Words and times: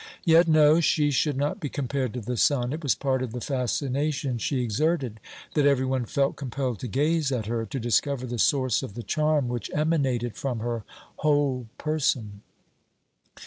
Yet, 0.23 0.47
no; 0.47 0.79
she 0.79 1.11
should 1.11 1.37
not 1.37 1.59
be 1.59 1.69
compared 1.69 2.15
to 2.15 2.21
the 2.21 2.35
sun. 2.35 2.73
It 2.73 2.81
was 2.81 2.95
part 2.95 3.21
of 3.21 3.33
the 3.33 3.39
fascination 3.39 4.39
she 4.39 4.63
exerted 4.63 5.19
that 5.53 5.67
every 5.67 5.85
one 5.85 6.05
felt 6.05 6.35
compelled 6.37 6.79
to 6.79 6.87
gaze 6.87 7.31
at 7.31 7.45
her, 7.45 7.67
to 7.67 7.79
discover 7.79 8.25
the 8.25 8.39
source 8.39 8.81
of 8.81 8.95
the 8.95 9.03
charm 9.03 9.47
which 9.47 9.69
emanated 9.75 10.35
from 10.35 10.57
her 10.57 10.83
whole 11.17 11.67
person. 11.77 12.41